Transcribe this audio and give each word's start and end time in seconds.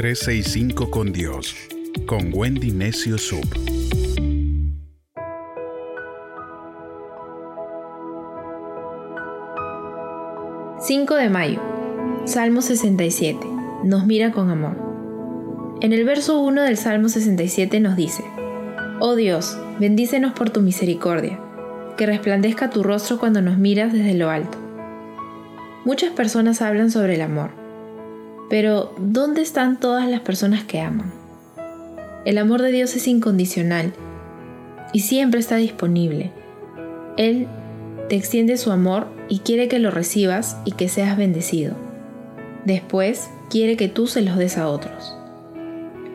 365 0.00 0.90
con 0.90 1.12
Dios, 1.12 1.54
con 2.06 2.30
Wendy 2.32 2.70
Necio 2.70 3.18
Sub. 3.18 3.44
...5 10.78 11.16
de 11.16 11.28
mayo... 11.28 11.60
Salmo 12.24 12.62
67... 12.62 13.46
...nos 13.84 14.06
mira 14.06 14.32
con 14.32 14.48
amor... 14.48 14.78
En 15.82 15.92
el 15.92 16.06
verso 16.06 16.40
1 16.40 16.62
del 16.62 16.78
Salmo 16.78 17.10
67 17.10 17.78
nos 17.80 17.94
dice... 17.94 18.24
Oh 19.00 19.16
Dios, 19.16 19.58
bendícenos 19.80 20.32
por 20.32 20.48
tu 20.48 20.62
misericordia... 20.62 21.38
...que 21.98 22.06
resplandezca 22.06 22.70
tu 22.70 22.82
rostro 22.82 23.18
cuando 23.18 23.42
nos 23.42 23.58
miras 23.58 23.92
desde 23.92 24.14
lo 24.14 24.30
alto... 24.30 24.56
Muchas 25.84 26.10
personas 26.12 26.62
hablan 26.62 26.90
sobre 26.90 27.16
el 27.16 27.20
amor 27.20 27.59
pero, 28.50 28.92
¿dónde 28.98 29.42
están 29.42 29.78
todas 29.78 30.10
las 30.10 30.20
personas 30.20 30.64
que 30.64 30.80
aman? 30.80 31.12
El 32.24 32.36
amor 32.36 32.60
de 32.60 32.72
Dios 32.72 32.96
es 32.96 33.06
incondicional 33.06 33.92
y 34.92 35.00
siempre 35.00 35.38
está 35.38 35.54
disponible. 35.54 36.32
Él 37.16 37.46
te 38.08 38.16
extiende 38.16 38.56
su 38.56 38.72
amor 38.72 39.06
y 39.28 39.38
quiere 39.38 39.68
que 39.68 39.78
lo 39.78 39.92
recibas 39.92 40.56
y 40.64 40.72
que 40.72 40.88
seas 40.88 41.16
bendecido. 41.16 41.76
Después, 42.64 43.30
quiere 43.50 43.76
que 43.76 43.86
tú 43.86 44.08
se 44.08 44.20
los 44.20 44.36
des 44.36 44.58
a 44.58 44.66
otros. 44.66 45.16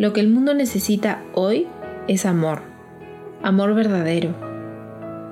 Lo 0.00 0.12
que 0.12 0.20
el 0.20 0.28
mundo 0.28 0.54
necesita 0.54 1.22
hoy 1.34 1.68
es 2.08 2.26
amor, 2.26 2.62
amor 3.44 3.76
verdadero. 3.76 4.34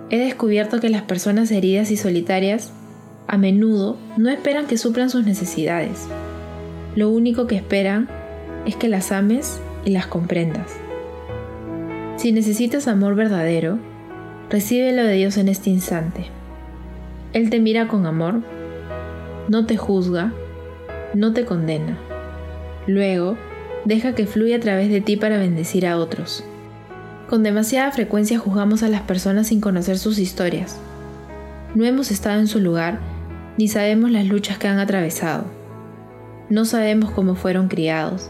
He 0.09 0.19
descubierto 0.19 0.79
que 0.79 0.89
las 0.89 1.03
personas 1.03 1.51
heridas 1.51 1.91
y 1.91 1.97
solitarias 1.97 2.71
a 3.27 3.39
menudo 3.39 3.97
no 4.17 4.31
esperan 4.31 4.69
que 4.69 4.79
suplan 4.79 5.11
sus 5.11 5.27
necesidades 5.27 6.07
lo 6.95 7.09
único 7.09 7.47
que 7.47 7.57
esperan 7.57 8.09
es 8.67 8.77
que 8.77 8.89
las 8.89 9.13
ames 9.13 9.61
y 9.85 9.91
las 9.91 10.07
comprendas. 10.07 10.77
Si 12.17 12.33
necesitas 12.33 12.89
amor 12.89 13.15
verdadero, 13.15 13.79
recíbelo 14.51 15.05
de 15.05 15.15
Dios 15.15 15.37
en 15.39 15.49
este 15.49 15.71
instante. 15.71 16.27
Él 17.33 17.51
te 17.51 17.59
mira 17.59 17.89
con 17.89 18.07
amor, 18.07 18.43
no 19.49 19.67
te 19.67 19.77
juzga, 19.77 20.33
no 21.15 21.33
te 21.33 21.45
condena. 21.45 21.99
Luego, 22.87 23.37
deja 23.85 24.15
que 24.15 24.27
fluya 24.27 24.57
a 24.57 24.61
través 24.61 24.91
de 24.91 25.01
ti 25.01 25.17
para 25.17 25.39
bendecir 25.39 25.87
a 25.87 25.97
otros. 25.97 26.45
Con 27.29 27.43
demasiada 27.43 27.91
frecuencia 27.91 28.39
juzgamos 28.39 28.83
a 28.83 28.89
las 28.89 29.01
personas 29.03 29.47
sin 29.47 29.61
conocer 29.61 29.99
sus 29.99 30.19
historias. 30.19 30.79
No 31.75 31.87
hemos 31.87 32.11
estado 32.11 32.39
en 32.39 32.47
su 32.47 32.61
lugar 32.61 33.01
ni 33.57 33.69
sabemos 33.69 34.11
las 34.11 34.27
luchas 34.27 34.59
que 34.59 34.69
han 34.69 34.79
atravesado. 34.79 35.62
No 36.53 36.67
sabemos 36.67 37.11
cómo 37.11 37.35
fueron 37.35 37.69
criados, 37.69 38.29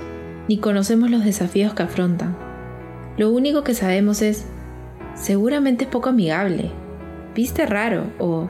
ni 0.48 0.59
conocemos 0.59 1.11
los 1.11 1.25
desafíos 1.25 1.75
que 1.75 1.83
afrontan. 1.83 2.37
Lo 3.17 3.31
único 3.31 3.65
que 3.65 3.75
sabemos 3.75 4.23
es, 4.23 4.45
seguramente 5.17 5.87
es 5.87 5.91
poco 5.91 6.11
amigable, 6.11 6.70
viste 7.34 7.67
raro 7.67 8.05
o 8.20 8.48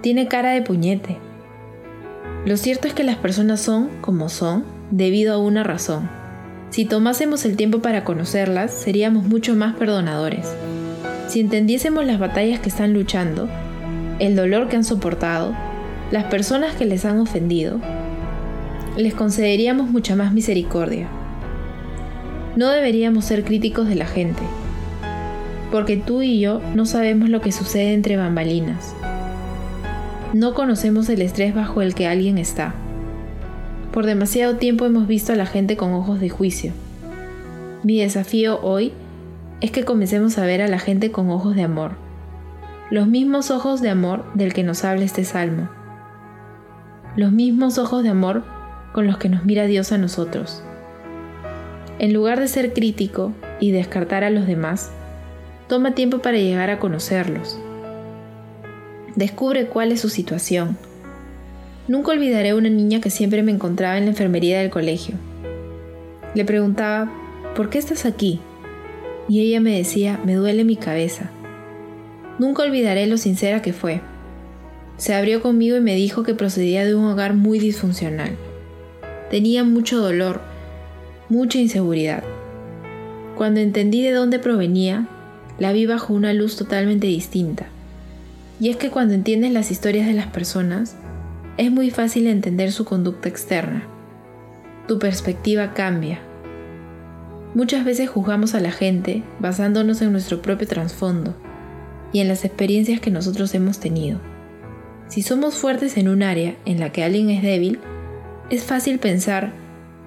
tiene 0.00 0.26
cara 0.26 0.50
de 0.50 0.62
puñete. 0.62 1.18
Lo 2.46 2.56
cierto 2.56 2.88
es 2.88 2.94
que 2.94 3.04
las 3.04 3.14
personas 3.14 3.60
son 3.60 3.90
como 4.00 4.28
son 4.28 4.64
debido 4.90 5.34
a 5.34 5.38
una 5.38 5.62
razón. 5.62 6.10
Si 6.70 6.84
tomásemos 6.84 7.44
el 7.44 7.56
tiempo 7.56 7.78
para 7.78 8.02
conocerlas, 8.02 8.72
seríamos 8.72 9.24
mucho 9.24 9.54
más 9.54 9.76
perdonadores. 9.76 10.52
Si 11.28 11.38
entendiésemos 11.38 12.04
las 12.04 12.18
batallas 12.18 12.58
que 12.58 12.70
están 12.70 12.92
luchando, 12.92 13.48
el 14.18 14.34
dolor 14.34 14.66
que 14.66 14.74
han 14.74 14.84
soportado, 14.84 15.54
las 16.10 16.24
personas 16.24 16.74
que 16.74 16.86
les 16.86 17.04
han 17.04 17.20
ofendido, 17.20 17.80
les 18.96 19.14
concederíamos 19.14 19.90
mucha 19.90 20.16
más 20.16 20.32
misericordia. 20.32 21.08
No 22.56 22.70
deberíamos 22.70 23.26
ser 23.26 23.44
críticos 23.44 23.88
de 23.88 23.94
la 23.94 24.06
gente, 24.06 24.42
porque 25.70 25.98
tú 25.98 26.22
y 26.22 26.40
yo 26.40 26.62
no 26.74 26.86
sabemos 26.86 27.28
lo 27.28 27.42
que 27.42 27.52
sucede 27.52 27.92
entre 27.92 28.16
bambalinas. 28.16 28.94
No 30.32 30.54
conocemos 30.54 31.08
el 31.10 31.20
estrés 31.20 31.54
bajo 31.54 31.82
el 31.82 31.94
que 31.94 32.06
alguien 32.06 32.38
está. 32.38 32.74
Por 33.92 34.06
demasiado 34.06 34.56
tiempo 34.56 34.86
hemos 34.86 35.06
visto 35.06 35.32
a 35.32 35.36
la 35.36 35.46
gente 35.46 35.76
con 35.76 35.92
ojos 35.92 36.18
de 36.18 36.30
juicio. 36.30 36.72
Mi 37.82 38.00
desafío 38.00 38.60
hoy 38.62 38.92
es 39.60 39.70
que 39.70 39.84
comencemos 39.84 40.38
a 40.38 40.46
ver 40.46 40.62
a 40.62 40.68
la 40.68 40.78
gente 40.78 41.12
con 41.12 41.28
ojos 41.30 41.54
de 41.54 41.62
amor, 41.62 41.92
los 42.90 43.06
mismos 43.06 43.50
ojos 43.50 43.82
de 43.82 43.90
amor 43.90 44.24
del 44.34 44.54
que 44.54 44.62
nos 44.62 44.84
habla 44.84 45.04
este 45.04 45.24
salmo, 45.24 45.68
los 47.16 47.32
mismos 47.32 47.78
ojos 47.78 48.02
de 48.02 48.10
amor 48.10 48.55
con 48.96 49.06
los 49.06 49.18
que 49.18 49.28
nos 49.28 49.44
mira 49.44 49.66
Dios 49.66 49.92
a 49.92 49.98
nosotros. 49.98 50.62
En 51.98 52.14
lugar 52.14 52.40
de 52.40 52.48
ser 52.48 52.72
crítico 52.72 53.34
y 53.60 53.70
descartar 53.70 54.24
a 54.24 54.30
los 54.30 54.46
demás, 54.46 54.90
toma 55.68 55.94
tiempo 55.94 56.20
para 56.20 56.38
llegar 56.38 56.70
a 56.70 56.78
conocerlos. 56.78 57.58
Descubre 59.14 59.66
cuál 59.66 59.92
es 59.92 60.00
su 60.00 60.08
situación. 60.08 60.78
Nunca 61.88 62.12
olvidaré 62.12 62.54
una 62.54 62.70
niña 62.70 63.02
que 63.02 63.10
siempre 63.10 63.42
me 63.42 63.52
encontraba 63.52 63.98
en 63.98 64.04
la 64.04 64.12
enfermería 64.12 64.60
del 64.60 64.70
colegio. 64.70 65.16
Le 66.34 66.46
preguntaba, 66.46 67.12
¿por 67.54 67.68
qué 67.68 67.76
estás 67.76 68.06
aquí? 68.06 68.40
Y 69.28 69.40
ella 69.40 69.60
me 69.60 69.76
decía, 69.76 70.18
me 70.24 70.36
duele 70.36 70.64
mi 70.64 70.76
cabeza. 70.76 71.28
Nunca 72.38 72.62
olvidaré 72.62 73.06
lo 73.06 73.18
sincera 73.18 73.60
que 73.60 73.74
fue. 73.74 74.00
Se 74.96 75.12
abrió 75.12 75.42
conmigo 75.42 75.76
y 75.76 75.82
me 75.82 75.96
dijo 75.96 76.22
que 76.22 76.32
procedía 76.32 76.86
de 76.86 76.94
un 76.94 77.04
hogar 77.04 77.34
muy 77.34 77.58
disfuncional. 77.58 78.38
Tenía 79.30 79.64
mucho 79.64 80.00
dolor, 80.00 80.40
mucha 81.28 81.58
inseguridad. 81.58 82.22
Cuando 83.36 83.60
entendí 83.60 84.02
de 84.02 84.12
dónde 84.12 84.38
provenía, 84.38 85.08
la 85.58 85.72
vi 85.72 85.86
bajo 85.86 86.14
una 86.14 86.32
luz 86.32 86.56
totalmente 86.56 87.06
distinta. 87.06 87.66
Y 88.60 88.70
es 88.70 88.76
que 88.76 88.90
cuando 88.90 89.14
entiendes 89.14 89.52
las 89.52 89.70
historias 89.70 90.06
de 90.06 90.14
las 90.14 90.28
personas, 90.28 90.96
es 91.56 91.70
muy 91.70 91.90
fácil 91.90 92.26
entender 92.26 92.70
su 92.72 92.84
conducta 92.84 93.28
externa. 93.28 93.82
Tu 94.86 94.98
perspectiva 94.98 95.74
cambia. 95.74 96.20
Muchas 97.54 97.84
veces 97.84 98.08
juzgamos 98.08 98.54
a 98.54 98.60
la 98.60 98.70
gente 98.70 99.22
basándonos 99.40 100.02
en 100.02 100.12
nuestro 100.12 100.42
propio 100.42 100.68
trasfondo 100.68 101.34
y 102.12 102.20
en 102.20 102.28
las 102.28 102.44
experiencias 102.44 103.00
que 103.00 103.10
nosotros 103.10 103.54
hemos 103.54 103.80
tenido. 103.80 104.20
Si 105.08 105.22
somos 105.22 105.54
fuertes 105.54 105.96
en 105.96 106.08
un 106.08 106.22
área 106.22 106.56
en 106.64 106.80
la 106.80 106.92
que 106.92 107.02
alguien 107.02 107.30
es 107.30 107.42
débil, 107.42 107.80
es 108.48 108.62
fácil 108.62 109.00
pensar, 109.00 109.52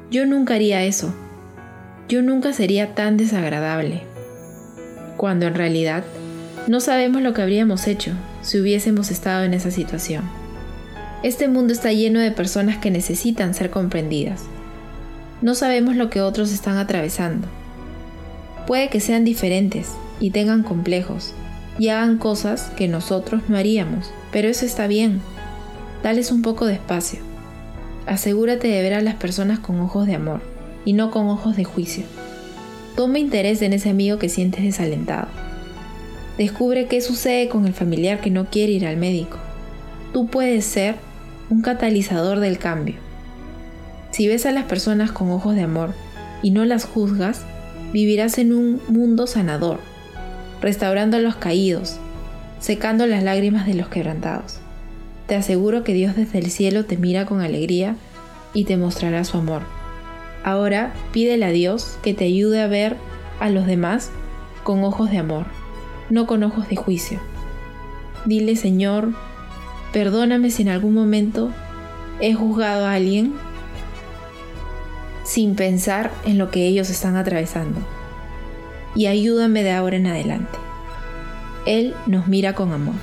yo 0.10 0.26
nunca 0.26 0.54
haría 0.54 0.84
eso, 0.86 1.14
yo 2.08 2.22
nunca 2.22 2.54
sería 2.54 2.96
tan 2.96 3.18
desagradable, 3.18 4.04
cuando 5.18 5.46
en 5.46 5.56
realidad 5.56 6.06
no 6.68 6.80
sabemos 6.80 7.22
lo 7.22 7.34
que 7.34 7.42
habríamos 7.42 7.86
hecho 7.88 8.14
si 8.42 8.58
hubiésemos 8.58 9.12
estado 9.12 9.44
en 9.44 9.54
esa 9.54 9.72
situación. 9.72 10.24
Este 11.22 11.50
mundo 11.50 11.74
está 11.74 11.92
lleno 11.92 12.22
de 12.22 12.32
personas 12.32 12.78
que 12.78 12.92
necesitan 12.92 13.54
ser 13.54 13.72
comprendidas. 13.72 14.44
No 15.42 15.54
sabemos 15.54 15.98
lo 15.98 16.10
que 16.10 16.22
otros 16.22 16.54
están 16.54 16.78
atravesando. 16.78 17.46
Puede 18.68 18.88
que 18.88 19.02
sean 19.02 19.26
diferentes 19.26 19.90
y 20.22 20.32
tengan 20.32 20.64
complejos 20.64 21.34
y 21.78 21.90
hagan 21.90 22.18
cosas 22.18 22.72
que 22.78 22.88
nosotros 22.88 23.42
no 23.50 23.58
haríamos, 23.58 24.12
pero 24.32 24.48
eso 24.48 24.66
está 24.66 24.88
bien. 24.88 25.20
Dales 26.04 26.32
un 26.32 26.42
poco 26.42 26.66
de 26.66 26.76
espacio 26.76 27.29
asegúrate 28.10 28.68
de 28.68 28.82
ver 28.82 28.96
a 28.96 29.02
las 29.02 29.16
personas 29.16 29.60
con 29.60 29.80
ojos 29.80 30.08
de 30.08 30.16
amor 30.16 30.42
y 30.84 30.94
no 30.94 31.12
con 31.12 31.28
ojos 31.30 31.56
de 31.56 31.64
juicio. 31.64 32.04
Toma 32.96 33.20
interés 33.20 33.62
en 33.62 33.72
ese 33.72 33.90
amigo 33.90 34.18
que 34.18 34.30
sientes 34.30 34.64
desalentado. 34.64 35.28
Descubre 36.38 36.88
qué 36.88 37.02
sucede 37.02 37.50
con 37.50 37.68
el 37.68 37.74
familiar 37.74 38.20
que 38.20 38.32
no 38.32 38.46
quiere 38.50 38.72
ir 38.72 38.88
al 38.88 38.98
médico. 38.98 39.38
Tú 40.12 40.26
puedes 40.28 40.66
ser 40.66 40.96
un 41.52 41.62
catalizador 41.62 42.40
del 42.40 42.58
cambio. 42.58 42.96
Si 44.10 44.28
ves 44.28 44.48
a 44.48 44.52
las 44.52 44.64
personas 44.64 45.12
con 45.12 45.30
ojos 45.30 45.56
de 45.56 45.62
amor 45.62 45.94
y 46.42 46.50
no 46.50 46.66
las 46.66 46.86
juzgas, 46.86 47.44
vivirás 47.94 48.40
en 48.40 48.54
un 48.54 48.82
mundo 48.88 49.28
sanador, 49.28 49.80
restaurando 50.62 51.18
a 51.18 51.20
los 51.20 51.36
caídos, 51.36 51.98
secando 52.60 53.06
las 53.06 53.22
lágrimas 53.22 53.68
de 53.68 53.76
los 53.76 53.88
quebrantados. 53.88 54.62
Te 55.30 55.36
aseguro 55.36 55.84
que 55.84 55.94
Dios 55.94 56.16
desde 56.16 56.40
el 56.40 56.50
cielo 56.50 56.86
te 56.86 56.98
mira 56.98 57.28
con 57.28 57.42
alegría 57.42 57.96
y 58.56 58.64
te 58.64 58.78
mostrará 58.78 59.24
su 59.24 59.38
amor. 59.38 59.62
Ahora 60.44 60.92
pídele 61.12 61.46
a 61.46 61.52
Dios 61.52 62.00
que 62.02 62.16
te 62.16 62.26
ayude 62.26 62.60
a 62.64 62.68
ver 62.68 62.98
a 63.40 63.52
los 63.52 63.68
demás 63.68 64.10
con 64.64 64.84
ojos 64.84 65.12
de 65.12 65.20
amor, 65.20 65.46
no 66.10 66.26
con 66.26 66.42
ojos 66.42 66.68
de 66.68 66.78
juicio. 66.78 67.20
Dile, 68.26 68.56
Señor, 68.56 69.14
perdóname 69.94 70.50
si 70.50 70.64
en 70.64 70.70
algún 70.70 70.96
momento 70.96 71.52
he 72.20 72.34
juzgado 72.34 72.88
a 72.88 72.94
alguien 72.94 73.36
sin 75.24 75.54
pensar 75.54 76.10
en 76.26 76.40
lo 76.40 76.50
que 76.50 76.66
ellos 76.66 76.90
están 76.90 77.16
atravesando. 77.16 77.80
Y 78.96 79.06
ayúdame 79.06 79.62
de 79.62 79.74
ahora 79.74 79.98
en 79.98 80.08
adelante. 80.08 80.58
Él 81.68 81.94
nos 82.08 82.26
mira 82.26 82.56
con 82.56 82.74
amor. 82.74 82.96